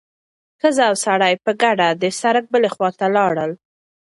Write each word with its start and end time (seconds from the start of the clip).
ښځه 0.61 0.83
او 0.89 0.95
سړی 1.05 1.33
په 1.45 1.51
ګډه 1.63 1.87
د 2.01 2.03
سړک 2.21 2.45
بلې 2.53 2.69
خوا 2.73 2.89
ته 2.99 3.05
لاړل. 3.15 3.51